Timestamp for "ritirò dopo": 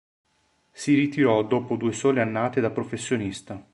0.95-1.75